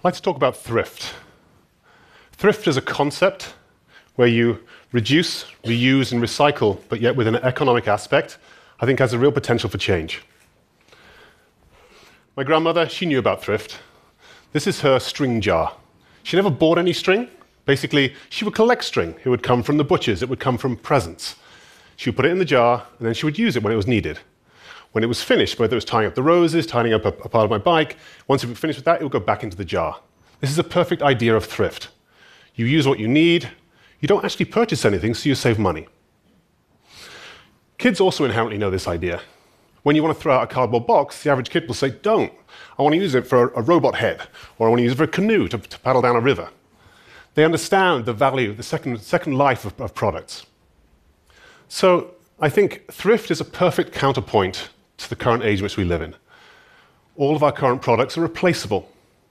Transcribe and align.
I'd 0.00 0.04
like 0.04 0.14
to 0.14 0.22
talk 0.22 0.36
about 0.36 0.56
thrift. 0.56 1.12
Thrift 2.32 2.66
is 2.66 2.78
a 2.78 2.80
concept 2.80 3.52
where 4.16 4.28
you 4.28 4.60
reduce, 4.92 5.44
reuse, 5.62 6.10
and 6.10 6.22
recycle, 6.22 6.80
but 6.88 7.02
yet 7.02 7.16
with 7.16 7.26
an 7.26 7.36
economic 7.36 7.86
aspect, 7.86 8.38
I 8.80 8.86
think 8.86 8.98
has 8.98 9.12
a 9.12 9.18
real 9.18 9.30
potential 9.30 9.68
for 9.68 9.76
change. 9.76 10.22
My 12.34 12.44
grandmother, 12.44 12.88
she 12.88 13.04
knew 13.04 13.18
about 13.18 13.42
thrift. 13.42 13.78
This 14.54 14.66
is 14.66 14.80
her 14.80 14.98
string 15.00 15.42
jar. 15.42 15.76
She 16.22 16.34
never 16.34 16.48
bought 16.48 16.78
any 16.78 16.94
string. 16.94 17.28
Basically, 17.66 18.14
she 18.30 18.46
would 18.46 18.54
collect 18.54 18.84
string. 18.84 19.16
It 19.22 19.28
would 19.28 19.42
come 19.42 19.62
from 19.62 19.76
the 19.76 19.84
butchers, 19.84 20.22
it 20.22 20.30
would 20.30 20.40
come 20.40 20.56
from 20.56 20.78
presents. 20.78 21.36
She 21.96 22.08
would 22.08 22.16
put 22.16 22.24
it 22.24 22.32
in 22.32 22.38
the 22.38 22.46
jar, 22.46 22.86
and 22.98 23.06
then 23.06 23.12
she 23.12 23.26
would 23.26 23.38
use 23.38 23.54
it 23.54 23.62
when 23.62 23.70
it 23.74 23.76
was 23.76 23.86
needed. 23.86 24.18
When 24.92 25.04
it 25.04 25.06
was 25.06 25.22
finished, 25.22 25.58
whether 25.58 25.74
it 25.74 25.76
was 25.76 25.84
tying 25.84 26.06
up 26.06 26.14
the 26.14 26.22
roses, 26.22 26.66
tying 26.66 26.92
up 26.92 27.04
a, 27.04 27.08
a 27.08 27.28
part 27.28 27.44
of 27.44 27.50
my 27.50 27.58
bike, 27.58 27.96
once 28.26 28.42
it 28.42 28.48
was 28.48 28.58
finished 28.58 28.78
with 28.78 28.84
that, 28.86 29.00
it 29.00 29.04
would 29.04 29.12
go 29.12 29.20
back 29.20 29.44
into 29.44 29.56
the 29.56 29.64
jar. 29.64 30.00
This 30.40 30.50
is 30.50 30.58
a 30.58 30.64
perfect 30.64 31.02
idea 31.02 31.36
of 31.36 31.44
thrift. 31.44 31.88
You 32.54 32.66
use 32.66 32.88
what 32.88 32.98
you 32.98 33.06
need, 33.06 33.50
you 34.00 34.08
don't 34.08 34.24
actually 34.24 34.46
purchase 34.46 34.84
anything, 34.84 35.14
so 35.14 35.28
you 35.28 35.34
save 35.34 35.58
money. 35.58 35.86
Kids 37.78 38.00
also 38.00 38.24
inherently 38.24 38.58
know 38.58 38.70
this 38.70 38.88
idea. 38.88 39.20
When 39.82 39.96
you 39.96 40.02
want 40.02 40.16
to 40.16 40.20
throw 40.20 40.34
out 40.34 40.42
a 40.42 40.46
cardboard 40.46 40.86
box, 40.86 41.22
the 41.22 41.30
average 41.30 41.50
kid 41.50 41.66
will 41.66 41.74
say, 41.74 41.90
Don't. 41.90 42.32
I 42.78 42.82
want 42.82 42.94
to 42.94 43.00
use 43.00 43.14
it 43.14 43.26
for 43.26 43.48
a 43.50 43.62
robot 43.62 43.94
head, 43.94 44.20
or 44.58 44.66
I 44.66 44.70
want 44.70 44.80
to 44.80 44.82
use 44.82 44.92
it 44.92 44.96
for 44.96 45.04
a 45.04 45.08
canoe 45.08 45.48
to, 45.48 45.58
to 45.58 45.78
paddle 45.80 46.02
down 46.02 46.16
a 46.16 46.20
river. 46.20 46.50
They 47.34 47.44
understand 47.44 48.06
the 48.06 48.12
value, 48.12 48.52
the 48.52 48.62
second, 48.62 49.00
second 49.00 49.38
life 49.38 49.64
of, 49.64 49.80
of 49.80 49.94
products. 49.94 50.46
So 51.68 52.14
I 52.40 52.48
think 52.48 52.90
thrift 52.90 53.30
is 53.30 53.40
a 53.40 53.44
perfect 53.44 53.92
counterpoint 53.92 54.68
to 55.02 55.08
the 55.08 55.16
current 55.16 55.42
age 55.42 55.58
in 55.58 55.62
which 55.62 55.76
we 55.76 55.84
live 55.84 56.02
in. 56.02 56.14
All 57.16 57.36
of 57.36 57.42
our 57.42 57.52
current 57.52 57.82
products 57.82 58.16
are 58.16 58.22
replaceable. 58.22 58.88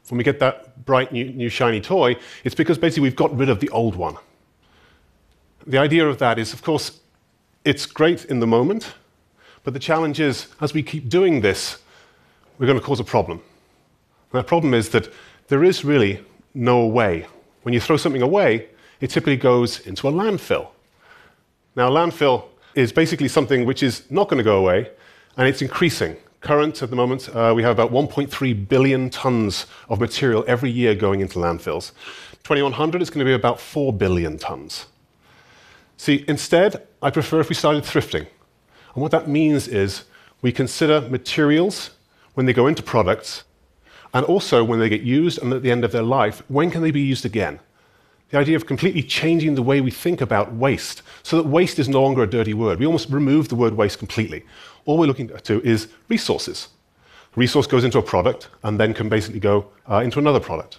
When 0.10 0.18
we 0.18 0.24
get 0.24 0.40
that 0.40 0.86
bright 0.86 1.12
new, 1.12 1.26
new 1.26 1.50
shiny 1.50 1.82
toy, 1.82 2.16
it's 2.44 2.56
because 2.56 2.78
basically 2.78 3.04
we've 3.04 3.16
got 3.16 3.36
rid 3.36 3.50
of 3.50 3.60
the 3.60 3.70
old 3.70 3.96
one. 3.96 4.18
The 5.68 5.78
idea 5.78 6.08
of 6.08 6.18
that 6.20 6.40
is, 6.40 6.54
of 6.54 6.64
course, 6.64 7.00
it's 7.64 7.86
great 7.86 8.26
in 8.26 8.40
the 8.40 8.48
moment, 8.48 8.94
but 9.64 9.74
the 9.74 9.80
challenge 9.80 10.20
is, 10.20 10.48
as 10.62 10.74
we 10.74 10.82
keep 10.82 11.10
doing 11.10 11.42
this, 11.42 11.78
we're 12.58 12.66
going 12.66 12.80
to 12.80 12.84
cause 12.84 13.00
a 13.00 13.04
problem. 13.04 13.40
And 14.32 14.40
that 14.40 14.48
problem 14.48 14.74
is 14.74 14.90
that 14.90 15.12
there 15.48 15.64
is 15.64 15.86
really 15.86 16.24
no 16.54 16.86
way. 16.88 17.28
When 17.64 17.74
you 17.74 17.80
throw 17.80 17.98
something 17.98 18.22
away, 18.22 18.70
it 19.02 19.10
typically 19.10 19.38
goes 19.38 19.80
into 19.86 20.08
a 20.08 20.12
landfill. 20.12 20.70
Now, 21.76 21.90
landfill 21.90 22.46
is 22.76 22.92
basically 22.92 23.28
something 23.28 23.66
which 23.66 23.84
is 23.84 24.10
not 24.10 24.28
going 24.30 24.38
to 24.38 24.44
go 24.44 24.58
away, 24.58 24.90
and 25.40 25.48
it's 25.48 25.62
increasing. 25.62 26.18
Current 26.42 26.84
at 26.84 26.90
the 26.90 26.98
moment, 26.98 27.34
uh, 27.34 27.54
we 27.56 27.64
have 27.64 27.72
about 27.72 27.94
1.3 27.94 28.68
billion 28.68 29.10
tons 29.10 29.68
of 29.88 30.02
material 30.02 30.44
every 30.48 30.70
year 30.70 30.94
going 30.94 31.22
into 31.22 31.40
landfills. 31.40 31.94
2100 32.44 33.02
is 33.02 33.10
going 33.10 33.20
to 33.20 33.26
be 33.26 33.34
about 33.34 33.58
4 33.58 33.94
billion 33.94 34.38
tons. 34.38 34.88
See, 35.96 36.26
instead, 36.28 36.86
I 37.02 37.10
prefer 37.10 37.40
if 37.40 37.48
we 37.48 37.56
started 37.56 37.84
thrifting. 37.84 38.28
And 38.94 39.02
what 39.02 39.12
that 39.12 39.30
means 39.30 39.70
is 39.70 40.04
we 40.42 40.52
consider 40.52 41.00
materials 41.10 41.92
when 42.34 42.46
they 42.46 42.54
go 42.54 42.68
into 42.68 42.84
products, 42.84 43.46
and 44.14 44.26
also 44.26 44.62
when 44.62 44.80
they 44.80 44.90
get 44.90 45.02
used 45.02 45.42
and 45.42 45.54
at 45.54 45.62
the 45.62 45.72
end 45.72 45.86
of 45.86 45.94
their 45.94 46.04
life, 46.04 46.44
when 46.50 46.70
can 46.70 46.82
they 46.82 46.92
be 46.92 47.02
used 47.02 47.26
again? 47.26 47.62
The 48.30 48.38
idea 48.38 48.56
of 48.56 48.68
completely 48.68 49.02
changing 49.02 49.56
the 49.56 49.64
way 49.64 49.82
we 49.82 49.92
think 49.92 50.22
about 50.22 50.54
waste 50.54 51.02
so 51.24 51.38
that 51.38 51.48
waste 51.48 51.80
is 51.80 51.90
no 51.90 52.02
longer 52.02 52.24
a 52.24 52.30
dirty 52.30 52.54
word. 52.54 52.80
We 52.80 52.86
almost 52.86 53.10
remove 53.10 53.50
the 53.50 53.56
word 53.56 53.74
waste 53.74 53.98
completely. 53.98 54.46
All 54.86 54.98
we're 54.98 55.08
looking 55.08 55.30
to 55.30 55.62
is 55.64 55.88
resources. 56.10 56.70
resource 57.36 57.68
goes 57.68 57.84
into 57.84 57.98
a 57.98 58.04
product 58.04 58.50
and 58.64 58.80
then 58.80 58.94
can 58.94 59.10
basically 59.10 59.40
go 59.40 59.70
uh, 59.90 59.98
into 59.98 60.20
another 60.20 60.40
product. 60.40 60.78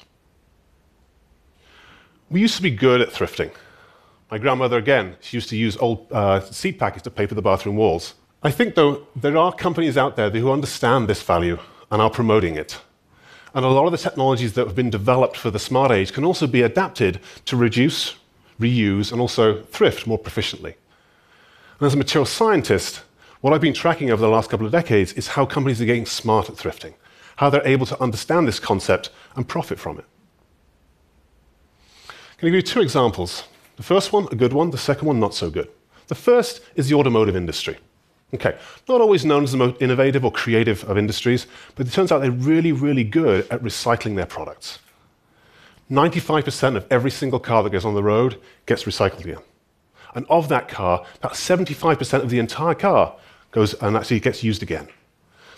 We 2.31 2.41
used 2.41 2.57
to 2.57 2.63
be 2.63 2.71
good 2.71 3.01
at 3.01 3.09
thrifting. 3.11 3.51
My 4.31 4.39
grandmother, 4.39 4.79
again, 4.79 5.17
she 5.21 5.37
used 5.37 5.49
to 5.49 5.57
use 5.57 5.77
old 5.79 6.07
uh, 6.13 6.41
seed 6.41 6.79
packets 6.79 7.03
to 7.03 7.11
paper 7.11 7.35
the 7.35 7.43
bathroom 7.43 7.77
walls. 7.77 8.15
I 8.45 8.53
think, 8.53 8.77
though, 8.77 9.07
there 9.17 9.37
are 9.37 9.53
companies 9.53 9.97
out 9.97 10.15
there 10.15 10.31
who 10.31 10.53
understand 10.53 11.09
this 11.09 11.21
value 11.23 11.59
and 11.91 12.01
are 12.01 12.11
promoting 12.11 12.55
it. 12.55 12.81
And 13.55 13.65
a 13.65 13.69
lot 13.69 13.87
of 13.87 13.93
the 13.93 13.99
technologies 13.99 14.53
that 14.55 14.67
have 14.67 14.77
been 14.77 14.91
developed 14.91 15.37
for 15.37 15.51
the 15.51 15.59
smart 15.59 15.91
age 15.91 16.13
can 16.13 16.25
also 16.25 16.47
be 16.47 16.63
adapted 16.63 17.21
to 17.47 17.57
reduce, 17.57 18.17
reuse, 18.61 19.11
and 19.11 19.21
also 19.21 19.63
thrift 19.65 20.07
more 20.07 20.19
proficiently. 20.19 20.75
And 21.79 21.87
as 21.87 21.95
a 21.95 21.99
material 21.99 22.27
scientist, 22.27 23.03
what 23.41 23.53
I've 23.53 23.61
been 23.61 23.75
tracking 23.75 24.11
over 24.11 24.21
the 24.21 24.29
last 24.29 24.51
couple 24.51 24.67
of 24.67 24.73
decades 24.73 25.15
is 25.15 25.29
how 25.29 25.47
companies 25.47 25.81
are 25.81 25.87
getting 25.87 26.07
smart 26.07 26.49
at 26.49 26.57
thrifting, 26.57 26.95
how 27.37 27.51
they're 27.51 27.67
able 27.67 27.87
to 27.87 28.01
understand 28.01 28.47
this 28.47 28.61
concept 28.61 29.11
and 29.35 29.49
profit 29.49 29.79
from 29.79 29.99
it. 29.99 30.05
I'm 32.09 32.43
going 32.43 32.53
to 32.53 32.59
give 32.59 32.69
you 32.69 32.75
two 32.75 32.81
examples 32.81 33.45
the 33.77 33.83
first 33.83 34.13
one, 34.13 34.29
a 34.31 34.35
good 34.35 34.53
one, 34.53 34.71
the 34.71 34.79
second 34.79 35.09
one, 35.09 35.19
not 35.19 35.35
so 35.35 35.49
good. 35.49 35.69
The 36.09 36.15
first 36.15 36.61
is 36.75 36.91
the 36.91 36.97
automotive 36.97 37.35
industry. 37.35 37.79
Okay, 38.33 38.57
not 38.89 39.01
always 39.01 39.25
known 39.25 39.43
as 39.43 39.51
the 39.51 39.59
most 39.59 39.83
innovative 39.83 40.25
or 40.25 40.31
creative 40.31 40.89
of 40.89 40.97
industries, 40.97 41.47
but 41.75 41.87
it 41.87 41.93
turns 41.93 42.13
out 42.13 42.21
they're 42.21 42.31
really, 42.31 42.71
really 42.71 43.03
good 43.03 43.49
at 43.51 43.63
recycling 43.63 44.15
their 44.15 44.27
products. 44.27 44.79
95% 45.91 46.77
of 46.77 46.87
every 46.91 47.11
single 47.11 47.41
car 47.41 47.65
that 47.65 47.71
goes 47.71 47.85
on 47.85 47.95
the 47.95 48.03
road 48.03 48.41
gets 48.67 48.85
recycled 48.85 49.21
again. 49.21 49.43
And 50.15 50.27
of 50.31 50.49
that 50.49 50.69
car, 50.69 51.05
about 51.17 51.33
75% 51.33 52.23
of 52.23 52.31
the 52.31 52.39
entire 52.39 52.75
car 52.75 53.17
goes 53.51 53.75
and 53.75 53.97
actually 53.97 54.21
gets 54.21 54.45
used 54.45 54.63
again. 54.63 54.89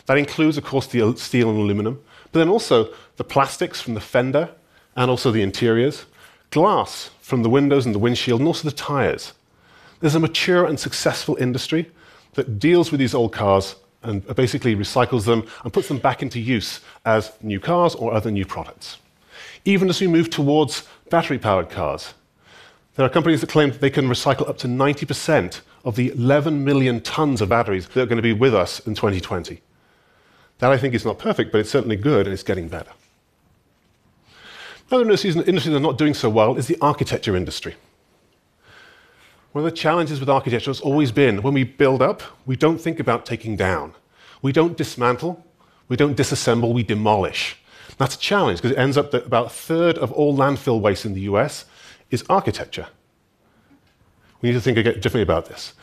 That 0.06 0.16
includes, 0.16 0.56
of 0.56 0.64
course, 0.64 0.86
the 0.86 1.14
steel 1.16 1.50
and 1.50 1.58
aluminum, 1.58 2.02
but 2.32 2.38
then 2.38 2.48
also 2.48 2.92
the 3.16 3.24
plastics 3.24 3.80
from 3.80 3.94
the 3.94 4.00
fender 4.00 4.50
and 4.96 5.10
also 5.10 5.30
the 5.30 5.42
interiors, 5.42 6.06
glass 6.50 7.10
from 7.20 7.42
the 7.42 7.50
windows 7.50 7.84
and 7.84 7.94
the 7.94 7.98
windshield, 7.98 8.40
and 8.40 8.48
also 8.48 8.68
the 8.68 8.74
tires. 8.74 9.34
There's 10.00 10.14
a 10.14 10.20
mature 10.20 10.64
and 10.64 10.80
successful 10.80 11.36
industry 11.36 11.90
that 12.34 12.58
deals 12.58 12.90
with 12.90 12.98
these 12.98 13.14
old 13.14 13.32
cars 13.32 13.76
and 14.02 14.26
basically 14.34 14.74
recycles 14.74 15.26
them 15.26 15.46
and 15.64 15.72
puts 15.72 15.88
them 15.88 15.98
back 15.98 16.22
into 16.22 16.40
use 16.40 16.80
as 17.04 17.32
new 17.42 17.60
cars 17.60 17.94
or 17.94 18.12
other 18.12 18.30
new 18.30 18.44
products. 18.44 18.98
Even 19.64 19.88
as 19.88 20.00
we 20.00 20.06
move 20.06 20.28
towards 20.28 20.88
battery 21.08 21.38
powered 21.38 21.70
cars, 21.70 22.14
there 22.94 23.06
are 23.06 23.10
companies 23.10 23.40
that 23.40 23.50
claim 23.50 23.70
that 23.70 23.80
they 23.80 23.90
can 23.90 24.06
recycle 24.06 24.48
up 24.48 24.58
to 24.58 24.66
90% 24.66 25.60
of 25.84 25.96
the 25.96 26.10
11 26.10 26.64
million 26.64 27.00
tons 27.00 27.40
of 27.40 27.48
batteries 27.48 27.88
that 27.88 28.02
are 28.02 28.06
going 28.06 28.16
to 28.16 28.22
be 28.22 28.32
with 28.32 28.54
us 28.54 28.80
in 28.80 28.94
2020. 28.94 29.60
That 30.58 30.70
I 30.70 30.78
think 30.78 30.94
is 30.94 31.04
not 31.04 31.18
perfect, 31.18 31.52
but 31.52 31.58
it's 31.58 31.70
certainly 31.70 31.96
good 31.96 32.26
and 32.26 32.34
it's 32.34 32.42
getting 32.42 32.68
better. 32.68 32.90
Another 34.90 35.04
industry 35.04 35.30
that's 35.30 35.66
not 35.66 35.96
doing 35.96 36.12
so 36.12 36.28
well 36.28 36.56
is 36.56 36.66
the 36.66 36.76
architecture 36.80 37.34
industry. 37.34 37.76
One 39.52 39.64
of 39.64 39.70
the 39.70 39.76
challenges 39.76 40.18
with 40.18 40.30
architecture 40.30 40.70
has 40.70 40.80
always 40.80 41.12
been 41.12 41.42
when 41.42 41.54
we 41.54 41.64
build 41.64 42.00
up, 42.00 42.22
we 42.46 42.56
don't 42.56 42.78
think 42.78 42.98
about 42.98 43.26
taking 43.26 43.54
down. 43.54 43.94
We 44.40 44.50
don't 44.50 44.76
dismantle, 44.76 45.44
we 45.88 45.96
don't 45.96 46.16
disassemble, 46.16 46.72
we 46.72 46.82
demolish. 46.82 47.56
That's 47.98 48.14
a 48.14 48.18
challenge 48.18 48.60
because 48.60 48.72
it 48.72 48.80
ends 48.80 48.96
up 48.96 49.10
that 49.10 49.26
about 49.26 49.46
a 49.46 49.50
third 49.50 49.98
of 49.98 50.10
all 50.12 50.36
landfill 50.36 50.80
waste 50.80 51.04
in 51.04 51.12
the 51.12 51.20
US 51.22 51.66
is 52.10 52.24
architecture. 52.30 52.88
We 54.40 54.48
need 54.48 54.54
to 54.54 54.60
think 54.60 54.76
differently 54.76 55.22
about 55.22 55.46
this. 55.46 55.74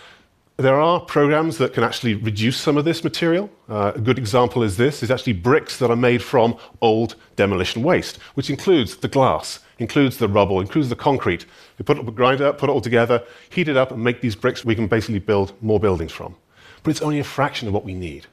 There 0.60 0.82
are 0.82 1.00
programs 1.00 1.58
that 1.60 1.72
can 1.74 1.86
actually 1.86 2.16
reduce 2.16 2.58
some 2.58 2.76
of 2.76 2.84
this 2.84 3.02
material. 3.02 3.50
Uh, 3.70 3.94
a 3.96 4.00
good 4.02 4.18
example 4.18 4.62
is 4.62 4.76
this 4.76 5.02
is 5.02 5.10
actually 5.10 5.32
bricks 5.32 5.80
that 5.80 5.90
are 5.90 5.96
made 5.96 6.22
from 6.22 6.58
old 6.82 7.16
demolition 7.38 7.82
waste, 7.82 8.18
which 8.34 8.50
includes 8.50 8.98
the 8.98 9.08
glass, 9.08 9.60
includes 9.78 10.18
the 10.18 10.28
rubble, 10.28 10.60
includes 10.60 10.90
the 10.90 10.98
concrete. 10.98 11.46
We 11.78 11.84
put 11.84 11.98
it, 11.98 12.14
grind 12.14 12.42
it 12.42 12.46
up, 12.46 12.58
put 12.58 12.70
it 12.70 12.74
all 12.74 12.82
together, 12.82 13.24
heat 13.50 13.70
it 13.70 13.78
up, 13.78 13.92
and 13.92 14.04
make 14.04 14.20
these 14.20 14.36
bricks 14.36 14.66
we 14.66 14.76
can 14.76 14.88
basically 14.88 15.20
build 15.20 15.54
more 15.64 15.80
buildings 15.80 16.12
from. 16.12 16.36
But 16.84 16.92
it's 16.92 17.02
only 17.02 17.20
a 17.20 17.24
fraction 17.24 17.70
of 17.70 17.74
what 17.74 17.86
we 17.86 17.94
need. 17.94 18.28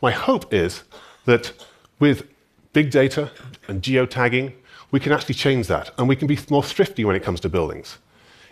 My 0.00 0.12
hope 0.12 0.54
is 0.54 0.84
that 1.24 1.52
with 1.98 2.28
big 2.72 2.92
data 2.92 3.32
and 3.66 3.82
geotagging, 3.82 4.52
we 4.92 5.00
can 5.00 5.10
actually 5.10 5.34
change 5.34 5.66
that, 5.66 5.90
and 5.98 6.08
we 6.08 6.14
can 6.14 6.28
be 6.28 6.38
more 6.50 6.62
thrifty 6.62 7.04
when 7.04 7.16
it 7.16 7.24
comes 7.24 7.40
to 7.40 7.48
buildings. 7.48 7.98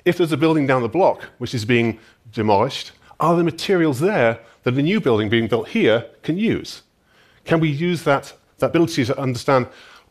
If 0.04 0.18
there's 0.18 0.32
a 0.32 0.36
building 0.36 0.66
down 0.66 0.82
the 0.82 0.88
block 0.88 1.24
which 1.38 1.54
is 1.54 1.64
being 1.64 1.98
demolished, 2.32 2.92
are 3.18 3.34
there 3.34 3.44
materials 3.44 4.00
there 4.00 4.38
that 4.62 4.74
a 4.74 4.82
new 4.82 5.00
building 5.00 5.28
being 5.28 5.46
built 5.46 5.68
here 5.68 6.06
can 6.22 6.38
use? 6.38 6.82
Can 7.44 7.60
we 7.60 7.68
use 7.68 8.02
that, 8.04 8.32
that 8.58 8.66
ability 8.66 9.04
to 9.04 9.18
understand 9.18 9.66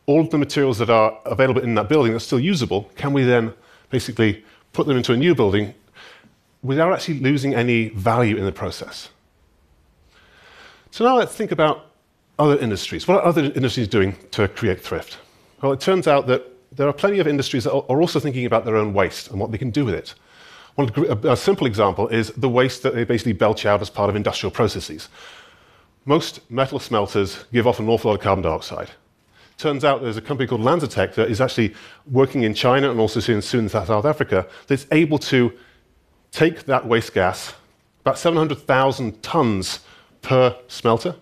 all 0.06 0.20
of 0.20 0.30
the 0.30 0.38
materials 0.38 0.78
that 0.78 0.90
are 0.90 1.18
available 1.26 1.62
in 1.62 1.74
that 1.74 1.88
building 1.88 2.12
that's 2.12 2.24
still 2.24 2.40
usable? 2.40 2.90
Can 2.96 3.12
we 3.12 3.24
then 3.24 3.52
basically 3.90 4.44
put 4.72 4.86
them 4.86 4.96
into 4.96 5.12
a 5.12 5.16
new 5.16 5.34
building 5.34 5.74
without 6.62 6.92
actually 6.92 7.20
losing 7.20 7.54
any 7.54 7.88
value 7.90 8.36
in 8.36 8.44
the 8.44 8.52
process? 8.52 9.10
So 10.90 11.04
now 11.04 11.16
let's 11.16 11.34
think 11.34 11.52
about 11.52 11.86
other 12.38 12.58
industries. 12.58 13.06
What 13.06 13.18
are 13.18 13.24
other 13.24 13.44
industries 13.44 13.88
doing 13.88 14.16
to 14.32 14.48
create 14.48 14.80
thrift? 14.80 15.18
Well, 15.62 15.72
it 15.72 15.80
turns 15.80 16.08
out 16.08 16.26
that 16.28 16.49
there 16.72 16.88
are 16.88 16.92
plenty 16.92 17.18
of 17.18 17.26
industries 17.26 17.64
that 17.64 17.72
are 17.72 18.00
also 18.00 18.20
thinking 18.20 18.46
about 18.46 18.64
their 18.64 18.76
own 18.76 18.94
waste 18.94 19.30
and 19.30 19.40
what 19.40 19.50
they 19.50 19.58
can 19.58 19.70
do 19.70 19.84
with 19.84 19.94
it. 19.94 20.14
One, 20.76 20.90
a, 21.24 21.36
simple 21.36 21.66
example 21.66 22.08
is 22.08 22.30
the 22.36 22.48
waste 22.48 22.82
that 22.84 22.94
they 22.94 23.04
basically 23.04 23.32
belch 23.32 23.66
out 23.66 23.82
as 23.82 23.90
part 23.90 24.08
of 24.08 24.16
industrial 24.16 24.50
processes. 24.50 25.08
Most 26.04 26.48
metal 26.50 26.78
smelters 26.78 27.44
give 27.52 27.66
off 27.66 27.80
an 27.80 27.88
awful 27.88 28.10
lot 28.10 28.16
of 28.16 28.22
carbon 28.22 28.42
dioxide. 28.42 28.90
Turns 29.58 29.84
out 29.84 30.00
there's 30.00 30.16
a 30.16 30.22
company 30.22 30.46
called 30.46 30.62
LanzaTech 30.62 31.14
that 31.14 31.28
is 31.28 31.40
actually 31.40 31.74
working 32.10 32.44
in 32.44 32.54
China 32.54 32.90
and 32.90 32.98
also 32.98 33.20
soon, 33.20 33.42
soon 33.42 33.64
in 33.64 33.68
South 33.68 34.06
Africa 34.06 34.46
that's 34.68 34.86
able 34.90 35.18
to 35.18 35.52
take 36.30 36.64
that 36.64 36.86
waste 36.86 37.12
gas, 37.12 37.52
about 38.00 38.18
700,000 38.18 39.22
tons 39.22 39.80
per 40.22 40.56
smelter, 40.68 41.16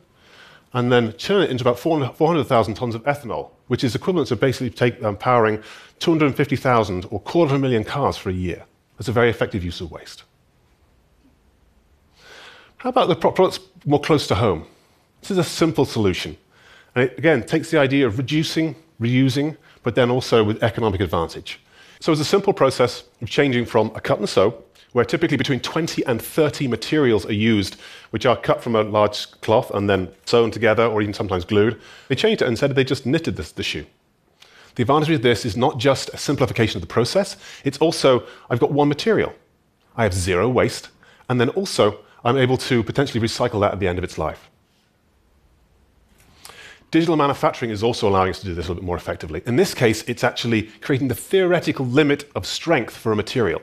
and 0.72 0.92
then 0.92 1.12
turn 1.14 1.42
it 1.42 1.50
into 1.50 1.64
about 1.64 1.78
400,000 1.78 2.74
tons 2.74 2.94
of 2.94 3.02
ethanol, 3.04 3.50
which 3.68 3.84
is 3.84 3.94
equivalent 3.94 4.28
to 4.28 4.36
basically 4.36 4.70
take, 4.70 5.02
um, 5.02 5.16
powering 5.16 5.62
250,000 6.00 7.06
or 7.10 7.20
quarter 7.20 7.54
of 7.54 7.58
a 7.58 7.62
million 7.62 7.84
cars 7.84 8.16
for 8.16 8.30
a 8.30 8.34
year. 8.34 8.64
That's 8.96 9.08
a 9.08 9.12
very 9.12 9.30
effective 9.30 9.64
use 9.64 9.80
of 9.80 9.90
waste. 9.90 10.24
How 12.78 12.90
about 12.90 13.08
the 13.08 13.16
products 13.16 13.60
more 13.86 14.00
close 14.00 14.26
to 14.28 14.34
home? 14.34 14.66
This 15.20 15.30
is 15.30 15.38
a 15.38 15.44
simple 15.44 15.84
solution. 15.84 16.36
And 16.94 17.04
it, 17.04 17.18
again, 17.18 17.44
takes 17.44 17.70
the 17.70 17.78
idea 17.78 18.06
of 18.06 18.18
reducing, 18.18 18.76
reusing, 19.00 19.56
but 19.82 19.94
then 19.94 20.10
also 20.10 20.44
with 20.44 20.62
economic 20.62 21.00
advantage. 21.00 21.60
So 22.00 22.12
it's 22.12 22.20
a 22.20 22.24
simple 22.24 22.52
process 22.52 23.04
of 23.20 23.28
changing 23.28 23.66
from 23.66 23.90
a 23.94 24.00
cut 24.00 24.18
and 24.18 24.28
sew, 24.28 24.62
where 24.92 25.04
typically 25.04 25.36
between 25.36 25.60
20 25.60 26.04
and 26.06 26.20
30 26.20 26.68
materials 26.68 27.26
are 27.26 27.32
used, 27.32 27.76
which 28.10 28.26
are 28.26 28.36
cut 28.36 28.62
from 28.62 28.74
a 28.74 28.82
large 28.82 29.30
cloth 29.42 29.70
and 29.72 29.88
then 29.88 30.08
sewn 30.24 30.50
together 30.50 30.86
or 30.86 31.02
even 31.02 31.14
sometimes 31.14 31.44
glued. 31.44 31.80
They 32.08 32.14
changed 32.14 32.42
it 32.42 32.48
and 32.48 32.58
said 32.58 32.74
they 32.74 32.84
just 32.84 33.06
knitted 33.06 33.36
this, 33.36 33.52
the 33.52 33.62
shoe. 33.62 33.86
The 34.74 34.82
advantage 34.82 35.10
of 35.10 35.22
this 35.22 35.44
is 35.44 35.56
not 35.56 35.78
just 35.78 36.08
a 36.10 36.16
simplification 36.16 36.78
of 36.78 36.82
the 36.82 36.92
process, 36.92 37.36
it's 37.64 37.78
also 37.78 38.24
I've 38.48 38.60
got 38.60 38.70
one 38.70 38.88
material. 38.88 39.34
I 39.96 40.04
have 40.04 40.14
zero 40.14 40.48
waste, 40.48 40.90
and 41.28 41.40
then 41.40 41.48
also 41.50 41.98
I'm 42.24 42.36
able 42.36 42.56
to 42.58 42.82
potentially 42.82 43.20
recycle 43.20 43.60
that 43.60 43.72
at 43.72 43.80
the 43.80 43.88
end 43.88 43.98
of 43.98 44.04
its 44.04 44.18
life. 44.18 44.48
Digital 46.90 47.16
manufacturing 47.16 47.70
is 47.70 47.82
also 47.82 48.08
allowing 48.08 48.30
us 48.30 48.38
to 48.40 48.46
do 48.46 48.54
this 48.54 48.66
a 48.66 48.68
little 48.68 48.82
bit 48.82 48.86
more 48.86 48.96
effectively. 48.96 49.42
In 49.44 49.56
this 49.56 49.74
case, 49.74 50.02
it's 50.04 50.24
actually 50.24 50.62
creating 50.80 51.08
the 51.08 51.14
theoretical 51.14 51.84
limit 51.84 52.30
of 52.34 52.46
strength 52.46 52.96
for 52.96 53.12
a 53.12 53.16
material. 53.16 53.60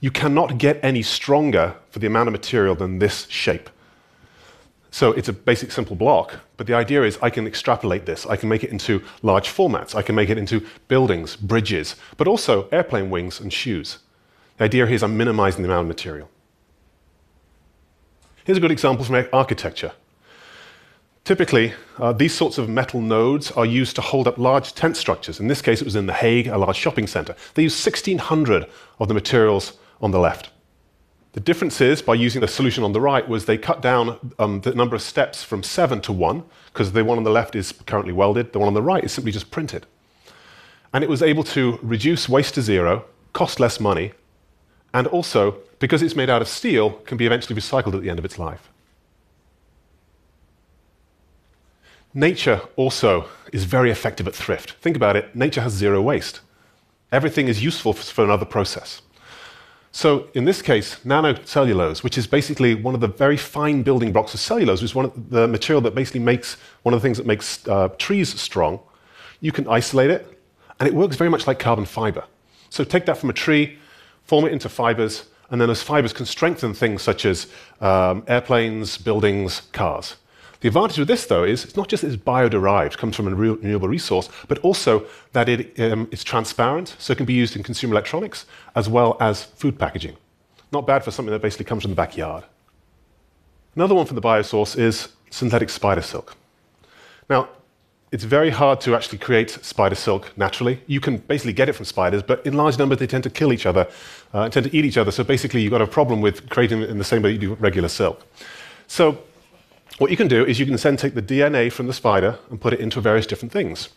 You 0.00 0.10
cannot 0.10 0.58
get 0.58 0.78
any 0.82 1.02
stronger 1.02 1.74
for 1.90 1.98
the 1.98 2.06
amount 2.06 2.28
of 2.28 2.32
material 2.32 2.74
than 2.74 2.98
this 2.98 3.26
shape. 3.28 3.68
So 4.90 5.12
it's 5.12 5.28
a 5.28 5.32
basic 5.32 5.70
simple 5.70 5.96
block, 5.96 6.40
but 6.56 6.66
the 6.66 6.74
idea 6.74 7.02
is 7.02 7.18
I 7.20 7.30
can 7.30 7.46
extrapolate 7.46 8.06
this. 8.06 8.26
I 8.26 8.36
can 8.36 8.48
make 8.48 8.64
it 8.64 8.70
into 8.70 9.02
large 9.22 9.48
formats. 9.48 9.94
I 9.94 10.02
can 10.02 10.14
make 10.14 10.30
it 10.30 10.38
into 10.38 10.64
buildings, 10.88 11.36
bridges, 11.36 11.96
but 12.16 12.26
also 12.26 12.68
airplane 12.70 13.10
wings 13.10 13.40
and 13.40 13.52
shoes. 13.52 13.98
The 14.56 14.64
idea 14.64 14.86
here 14.86 14.94
is 14.94 15.02
I'm 15.02 15.16
minimizing 15.16 15.62
the 15.62 15.68
amount 15.68 15.82
of 15.82 15.88
material. 15.88 16.30
Here's 18.44 18.58
a 18.58 18.62
good 18.62 18.70
example 18.70 19.04
from 19.04 19.26
architecture. 19.32 19.92
Typically, 21.24 21.74
uh, 21.98 22.12
these 22.12 22.32
sorts 22.32 22.56
of 22.56 22.70
metal 22.70 23.02
nodes 23.02 23.50
are 23.50 23.66
used 23.66 23.94
to 23.96 24.00
hold 24.00 24.26
up 24.26 24.38
large 24.38 24.74
tent 24.74 24.96
structures. 24.96 25.38
In 25.38 25.48
this 25.48 25.60
case, 25.60 25.82
it 25.82 25.84
was 25.84 25.96
in 25.96 26.06
The 26.06 26.14
Hague, 26.14 26.46
a 26.46 26.56
large 26.56 26.76
shopping 26.76 27.06
center. 27.06 27.36
They 27.52 27.64
used 27.64 27.84
1,600 27.84 28.66
of 28.98 29.08
the 29.08 29.12
materials 29.12 29.74
on 30.00 30.10
the 30.10 30.18
left. 30.18 30.50
The 31.32 31.40
difference 31.40 31.80
is, 31.80 32.02
by 32.02 32.14
using 32.14 32.40
the 32.40 32.48
solution 32.48 32.82
on 32.84 32.92
the 32.92 33.00
right, 33.00 33.28
was 33.28 33.44
they 33.44 33.58
cut 33.58 33.82
down 33.82 34.32
um, 34.38 34.60
the 34.62 34.74
number 34.74 34.96
of 34.96 35.02
steps 35.02 35.44
from 35.44 35.62
seven 35.62 36.00
to 36.02 36.12
one, 36.12 36.44
because 36.72 36.92
the 36.92 37.04
one 37.04 37.18
on 37.18 37.24
the 37.24 37.30
left 37.30 37.54
is 37.54 37.72
currently 37.86 38.12
welded, 38.12 38.52
the 38.52 38.58
one 38.58 38.68
on 38.68 38.74
the 38.74 38.82
right 38.82 39.04
is 39.04 39.12
simply 39.12 39.30
just 39.30 39.50
printed. 39.50 39.86
And 40.92 41.04
it 41.04 41.10
was 41.10 41.22
able 41.22 41.44
to 41.44 41.78
reduce 41.82 42.28
waste 42.28 42.54
to 42.54 42.62
zero, 42.62 43.04
cost 43.34 43.60
less 43.60 43.78
money, 43.78 44.12
and 44.94 45.06
also, 45.06 45.58
because 45.78 46.02
it's 46.02 46.16
made 46.16 46.30
out 46.30 46.42
of 46.42 46.48
steel, 46.48 46.90
can 46.90 47.18
be 47.18 47.26
eventually 47.26 47.60
recycled 47.60 47.94
at 47.94 48.02
the 48.02 48.10
end 48.10 48.18
of 48.18 48.24
its 48.24 48.38
life. 48.38 48.70
Nature 52.14 52.62
also 52.74 53.28
is 53.52 53.64
very 53.64 53.90
effective 53.90 54.26
at 54.26 54.34
thrift. 54.34 54.72
Think 54.80 54.96
about 54.96 55.14
it 55.14 55.36
nature 55.36 55.60
has 55.60 55.72
zero 55.72 56.00
waste. 56.00 56.40
Everything 57.12 57.48
is 57.48 57.62
useful 57.62 57.92
for 57.92 58.24
another 58.24 58.46
process. 58.46 59.02
So, 59.98 60.28
in 60.34 60.44
this 60.44 60.62
case, 60.62 61.00
nanocellulose, 61.04 62.04
which 62.04 62.16
is 62.16 62.28
basically 62.28 62.76
one 62.76 62.94
of 62.94 63.00
the 63.00 63.08
very 63.08 63.36
fine 63.36 63.82
building 63.82 64.12
blocks 64.12 64.32
of 64.32 64.38
cellulose, 64.38 64.80
which 64.80 64.92
is 64.92 64.94
one 64.94 65.06
of 65.06 65.30
the 65.30 65.48
material 65.48 65.80
that 65.80 65.96
basically 65.96 66.20
makes 66.20 66.56
one 66.84 66.94
of 66.94 67.00
the 67.00 67.04
things 67.04 67.18
that 67.18 67.26
makes 67.26 67.66
uh, 67.66 67.88
trees 67.98 68.40
strong, 68.40 68.78
you 69.40 69.50
can 69.50 69.66
isolate 69.66 70.10
it, 70.10 70.40
and 70.78 70.88
it 70.88 70.94
works 70.94 71.16
very 71.16 71.28
much 71.28 71.48
like 71.48 71.58
carbon 71.58 71.84
fiber. 71.84 72.22
So, 72.70 72.84
take 72.84 73.06
that 73.06 73.18
from 73.18 73.28
a 73.28 73.32
tree, 73.32 73.76
form 74.22 74.44
it 74.44 74.52
into 74.52 74.68
fibers, 74.68 75.24
and 75.50 75.60
then 75.60 75.66
those 75.66 75.82
fibers 75.82 76.12
can 76.12 76.26
strengthen 76.26 76.74
things 76.74 77.02
such 77.02 77.26
as 77.26 77.48
um, 77.80 78.22
airplanes, 78.28 78.98
buildings, 78.98 79.62
cars. 79.72 80.14
The 80.60 80.68
advantage 80.68 80.98
of 80.98 81.06
this, 81.06 81.26
though, 81.26 81.44
is 81.44 81.64
it's 81.64 81.76
not 81.76 81.88
just 81.88 82.02
that 82.02 82.12
it's 82.12 82.22
bioderived, 82.22 82.96
comes 82.96 83.14
from 83.14 83.28
a 83.28 83.34
renewable 83.34 83.88
resource, 83.88 84.28
but 84.48 84.58
also 84.58 85.06
that 85.32 85.48
it, 85.48 85.78
um, 85.78 86.08
it's 86.10 86.24
transparent, 86.24 86.96
so 86.98 87.12
it 87.12 87.16
can 87.16 87.26
be 87.26 87.32
used 87.32 87.54
in 87.54 87.62
consumer 87.62 87.92
electronics 87.92 88.44
as 88.74 88.88
well 88.88 89.16
as 89.20 89.44
food 89.44 89.78
packaging. 89.78 90.16
Not 90.72 90.86
bad 90.86 91.04
for 91.04 91.12
something 91.12 91.32
that 91.32 91.42
basically 91.42 91.64
comes 91.64 91.82
from 91.82 91.92
the 91.92 91.96
backyard. 91.96 92.44
Another 93.76 93.94
one 93.94 94.06
from 94.06 94.16
the 94.16 94.20
biosource 94.20 94.76
is 94.76 95.08
synthetic 95.30 95.70
spider 95.70 96.02
silk. 96.02 96.36
Now, 97.30 97.48
it's 98.10 98.24
very 98.24 98.50
hard 98.50 98.80
to 98.80 98.96
actually 98.96 99.18
create 99.18 99.50
spider 99.50 99.94
silk 99.94 100.32
naturally. 100.36 100.82
You 100.86 100.98
can 100.98 101.18
basically 101.18 101.52
get 101.52 101.68
it 101.68 101.74
from 101.74 101.84
spiders, 101.84 102.22
but 102.22 102.44
in 102.44 102.54
large 102.54 102.78
numbers 102.78 102.98
they 102.98 103.06
tend 103.06 103.22
to 103.24 103.30
kill 103.30 103.52
each 103.52 103.66
other, 103.66 103.86
uh, 104.32 104.48
tend 104.48 104.64
to 104.66 104.76
eat 104.76 104.84
each 104.84 104.96
other. 104.96 105.10
So 105.12 105.22
basically, 105.22 105.60
you've 105.60 105.70
got 105.70 105.82
a 105.82 105.86
problem 105.86 106.20
with 106.20 106.48
creating 106.48 106.82
it 106.82 106.90
in 106.90 106.98
the 106.98 107.04
same 107.04 107.22
way 107.22 107.32
you 107.32 107.38
do 107.38 107.54
regular 107.54 107.88
silk. 107.88 108.24
So 108.86 109.22
what 109.96 110.10
you 110.10 110.16
can 110.16 110.28
do 110.28 110.44
is 110.44 110.60
you 110.60 110.66
can 110.66 110.76
then 110.76 110.96
take 110.96 111.14
the 111.14 111.22
DNA 111.22 111.72
from 111.72 111.86
the 111.86 111.92
spider 111.92 112.38
and 112.50 112.60
put 112.60 112.72
it 112.72 112.80
into 112.80 113.00
various 113.00 113.26
different 113.26 113.52
things. 113.52 113.88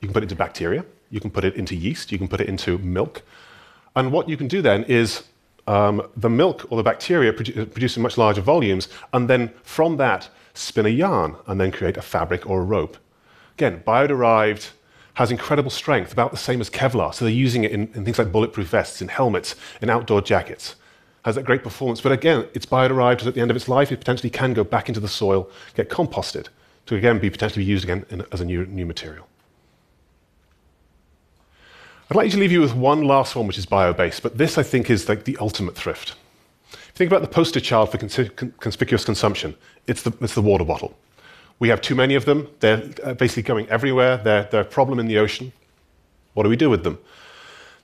You 0.00 0.08
can 0.08 0.14
put 0.14 0.22
it 0.22 0.26
into 0.26 0.36
bacteria, 0.36 0.84
you 1.10 1.20
can 1.20 1.30
put 1.30 1.44
it 1.44 1.54
into 1.56 1.74
yeast, 1.74 2.10
you 2.10 2.18
can 2.18 2.28
put 2.28 2.40
it 2.40 2.48
into 2.48 2.78
milk. 2.78 3.22
And 3.94 4.12
what 4.12 4.28
you 4.28 4.36
can 4.36 4.48
do 4.48 4.62
then 4.62 4.84
is 4.84 5.24
um, 5.66 6.08
the 6.16 6.30
milk 6.30 6.66
or 6.70 6.76
the 6.76 6.82
bacteria 6.82 7.32
produ- 7.32 7.70
produce 7.70 7.96
in 7.96 8.02
much 8.02 8.16
larger 8.16 8.40
volumes, 8.40 8.88
and 9.12 9.28
then 9.28 9.52
from 9.62 9.96
that 9.98 10.28
spin 10.54 10.86
a 10.86 10.90
yarn 10.90 11.36
and 11.46 11.60
then 11.60 11.70
create 11.70 11.96
a 11.96 12.02
fabric 12.02 12.48
or 12.48 12.60
a 12.60 12.64
rope. 12.64 12.96
Again, 13.54 13.82
bioderived, 13.86 14.70
has 15.14 15.30
incredible 15.30 15.70
strength, 15.70 16.12
about 16.12 16.30
the 16.30 16.38
same 16.38 16.60
as 16.62 16.70
Kevlar. 16.70 17.14
So 17.14 17.26
they're 17.26 17.34
using 17.34 17.64
it 17.64 17.70
in, 17.70 17.92
in 17.94 18.04
things 18.04 18.18
like 18.18 18.32
bulletproof 18.32 18.68
vests, 18.68 19.02
in 19.02 19.08
helmets, 19.08 19.54
in 19.82 19.90
outdoor 19.90 20.22
jackets 20.22 20.76
has 21.24 21.36
that 21.36 21.44
great 21.44 21.62
performance. 21.62 22.00
But 22.00 22.12
again, 22.12 22.46
it's 22.54 22.66
bioderived 22.66 23.26
at 23.26 23.34
the 23.34 23.40
end 23.40 23.50
of 23.50 23.56
its 23.56 23.68
life. 23.68 23.92
It 23.92 23.98
potentially 23.98 24.30
can 24.30 24.54
go 24.54 24.64
back 24.64 24.88
into 24.88 25.00
the 25.00 25.08
soil, 25.08 25.48
get 25.74 25.88
composted, 25.88 26.48
to 26.86 26.96
again 26.96 27.18
be 27.18 27.30
potentially 27.30 27.64
used 27.64 27.84
again 27.84 28.04
in, 28.10 28.24
as 28.32 28.40
a 28.40 28.44
new, 28.44 28.66
new 28.66 28.86
material. 28.86 29.26
I'd 32.10 32.16
like 32.16 32.30
to 32.32 32.38
leave 32.38 32.52
you 32.52 32.60
with 32.60 32.74
one 32.74 33.04
last 33.04 33.34
one, 33.36 33.46
which 33.46 33.56
is 33.56 33.64
bio-based, 33.64 34.22
but 34.22 34.36
this 34.36 34.58
I 34.58 34.62
think 34.62 34.90
is 34.90 35.08
like 35.08 35.24
the 35.24 35.38
ultimate 35.38 35.74
thrift. 35.74 36.14
If 36.72 36.78
you 36.88 36.92
think 36.94 37.10
about 37.10 37.22
the 37.22 37.28
poster 37.28 37.60
child 37.60 37.90
for 37.90 37.96
conspicuous 37.96 39.04
consumption, 39.04 39.54
it's 39.86 40.02
the, 40.02 40.12
it's 40.20 40.34
the 40.34 40.42
water 40.42 40.64
bottle. 40.64 40.94
We 41.58 41.68
have 41.68 41.80
too 41.80 41.94
many 41.94 42.14
of 42.14 42.24
them. 42.24 42.48
They're 42.60 42.90
uh, 43.02 43.14
basically 43.14 43.44
going 43.44 43.68
everywhere. 43.68 44.18
They're, 44.18 44.44
they're 44.50 44.60
a 44.62 44.64
problem 44.64 44.98
in 44.98 45.06
the 45.06 45.16
ocean. 45.18 45.52
What 46.34 46.42
do 46.42 46.48
we 46.48 46.56
do 46.56 46.68
with 46.68 46.82
them? 46.84 46.98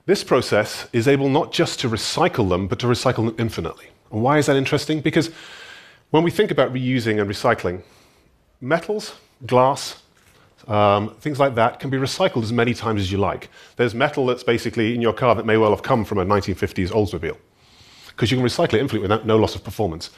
This 0.09 0.23
process 0.23 0.87
is 0.91 1.07
able 1.07 1.29
not 1.29 1.51
just 1.51 1.79
to 1.81 1.87
recycle 1.87 2.49
them, 2.49 2.67
but 2.67 2.79
to 2.79 2.87
recycle 2.87 3.27
them 3.27 3.35
infinitely. 3.37 3.89
And 4.11 4.23
why 4.23 4.39
is 4.39 4.47
that 4.47 4.55
interesting? 4.55 5.01
Because 5.01 5.29
when 6.09 6.23
we 6.23 6.31
think 6.31 6.49
about 6.49 6.73
reusing 6.73 7.21
and 7.21 7.29
recycling, 7.29 7.83
metals, 8.59 9.13
glass, 9.45 10.01
um, 10.67 11.13
things 11.19 11.39
like 11.39 11.53
that 11.53 11.79
can 11.79 11.91
be 11.91 11.97
recycled 11.97 12.41
as 12.41 12.51
many 12.51 12.73
times 12.73 13.01
as 13.01 13.11
you 13.11 13.19
like. 13.19 13.49
There's 13.75 13.93
metal 13.93 14.25
that's 14.25 14.41
basically 14.41 14.95
in 14.95 14.99
your 14.99 15.13
car 15.13 15.35
that 15.35 15.45
may 15.45 15.57
well 15.57 15.69
have 15.69 15.83
come 15.83 16.03
from 16.03 16.17
a 16.17 16.25
1950s 16.25 16.89
Oldsmobile, 16.89 17.37
because 18.07 18.31
you 18.31 18.37
can 18.37 18.43
recycle 18.43 18.73
it 18.73 18.81
infinitely 18.81 19.01
without 19.01 19.27
no 19.27 19.37
loss 19.37 19.53
of 19.53 19.63
performance. 19.63 20.09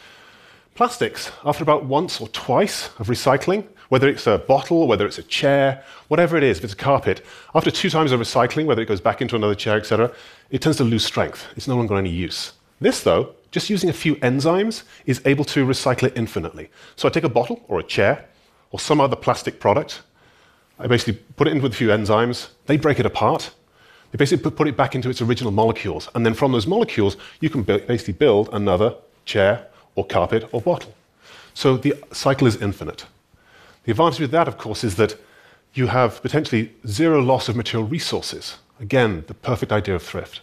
Plastics, 0.74 1.34
after 1.44 1.64
about 1.64 1.84
once 1.84 2.22
or 2.22 2.30
twice 2.30 2.92
of 2.98 3.08
recycling, 3.08 3.68
whether 3.92 4.08
it's 4.08 4.26
a 4.26 4.38
bottle, 4.38 4.88
whether 4.88 5.06
it's 5.06 5.18
a 5.18 5.24
chair, 5.24 5.84
whatever 6.08 6.38
it 6.38 6.44
is, 6.44 6.60
if 6.60 6.64
it's 6.64 6.72
a 6.72 6.78
carpet, 6.78 7.26
after 7.54 7.70
two 7.70 7.90
times 7.90 8.14
of 8.14 8.22
recycling, 8.22 8.66
whether 8.66 8.82
it 8.82 8.86
goes 8.86 9.02
back 9.02 9.22
into 9.22 9.36
another 9.36 9.54
chair, 9.54 9.76
etc., 9.76 10.10
it 10.50 10.62
tends 10.62 10.78
to 10.78 10.86
lose 10.86 11.04
strength. 11.04 11.46
It's 11.58 11.68
no 11.68 11.76
longer 11.76 11.98
any 11.98 12.10
use. 12.10 12.54
This, 12.80 13.04
though, 13.04 13.36
just 13.52 13.70
using 13.70 13.90
a 13.90 13.94
few 13.94 14.16
enzymes 14.18 14.84
is 15.06 15.22
able 15.26 15.44
to 15.44 15.66
recycle 15.66 16.04
it 16.04 16.14
infinitely. 16.16 16.70
So 16.96 17.10
I 17.10 17.12
take 17.12 17.26
a 17.26 17.30
bottle 17.30 17.66
or 17.68 17.82
a 17.82 17.84
chair 17.84 18.30
or 18.72 18.80
some 18.80 19.02
other 19.02 19.18
plastic 19.18 19.60
product, 19.60 20.04
I 20.80 20.88
basically 20.88 21.22
put 21.36 21.50
it 21.50 21.52
in 21.52 21.62
with 21.62 21.74
a 21.74 21.76
few 21.76 21.90
enzymes, 21.90 22.48
they 22.68 22.78
break 22.78 22.98
it 22.98 23.06
apart, 23.06 23.52
they 24.12 24.18
basically 24.18 24.52
put 24.52 24.70
it 24.70 24.78
back 24.78 24.96
into 24.96 25.10
its 25.10 25.22
original 25.22 25.52
molecules, 25.52 26.08
and 26.16 26.26
then 26.26 26.34
from 26.34 26.54
those 26.54 26.66
molecules, 26.66 27.18
you 27.42 27.50
can 27.50 27.64
basically 27.64 28.14
build 28.14 28.48
another 28.54 28.96
chair 29.26 29.68
or 29.96 30.06
carpet 30.06 30.48
or 30.54 30.62
bottle. 30.62 30.94
So 31.54 31.76
the 31.76 31.94
cycle 32.14 32.48
is 32.48 32.62
infinite. 32.62 33.06
The 33.84 33.92
advantage 33.92 34.20
with 34.20 34.32
that, 34.32 34.48
of 34.48 34.58
course, 34.58 34.84
is 34.84 34.96
that 34.98 35.16
you 35.74 35.88
have 35.88 36.22
potentially 36.22 36.74
zero 36.86 37.22
loss 37.22 37.50
of 37.50 37.56
material 37.56 37.88
resources. 37.88 38.58
Again, 38.80 39.24
the 39.28 39.34
perfect 39.34 39.72
idea 39.72 39.96
of 39.96 40.04
thrift. 40.04 40.42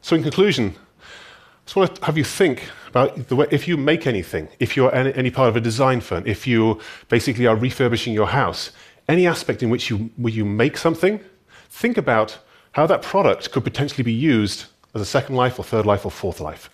So, 0.00 0.16
in 0.16 0.22
conclusion, 0.22 0.74
I 0.76 1.04
just 1.64 1.76
want 1.76 1.94
to 1.96 2.04
have 2.04 2.18
you 2.18 2.24
think 2.24 2.64
about 2.88 3.28
the 3.28 3.36
way, 3.36 3.46
if 3.50 3.68
you 3.68 3.76
make 3.76 4.06
anything, 4.06 4.48
if 4.58 4.76
you're 4.76 4.94
any 4.94 5.30
part 5.30 5.48
of 5.48 5.56
a 5.56 5.60
design 5.60 6.00
firm, 6.00 6.24
if 6.26 6.46
you 6.46 6.80
basically 7.08 7.46
are 7.46 7.56
refurbishing 7.56 8.14
your 8.14 8.28
house, 8.28 8.70
any 9.08 9.26
aspect 9.26 9.62
in 9.62 9.70
which 9.70 9.90
you, 9.90 10.10
where 10.16 10.32
you 10.32 10.44
make 10.44 10.76
something, 10.76 11.20
think 11.70 11.96
about 11.96 12.38
how 12.72 12.86
that 12.86 13.02
product 13.02 13.50
could 13.52 13.64
potentially 13.64 14.04
be 14.04 14.12
used 14.12 14.66
as 14.94 15.00
a 15.00 15.06
second 15.06 15.36
life 15.36 15.58
or 15.58 15.64
third 15.64 15.86
life 15.86 16.04
or 16.04 16.10
fourth 16.10 16.40
life. 16.40 16.70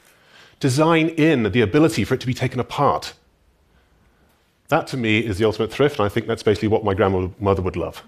Design 0.61 1.09
in 1.11 1.50
the 1.52 1.61
ability 1.61 2.04
for 2.04 2.14
it 2.14 2.21
to 2.21 2.26
be 2.26 2.35
taken 2.35 2.61
apart, 2.61 3.14
that 4.68 4.87
to 4.88 4.97
me 4.97 5.18
is 5.18 5.38
the 5.38 5.44
ultimate 5.44 5.73
thrift, 5.73 5.99
and 5.99 6.06
I 6.06 6.09
think 6.09 6.26
that's 6.26 6.42
basically 6.42 6.68
what 6.68 6.85
my 6.85 6.94
grandmother 6.94 7.62
would 7.62 7.76
love. 7.76 8.02